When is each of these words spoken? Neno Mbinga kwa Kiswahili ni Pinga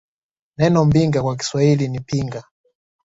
Neno 0.57 0.85
Mbinga 0.85 1.23
kwa 1.23 1.35
Kiswahili 1.37 1.87
ni 1.87 1.99
Pinga 1.99 2.43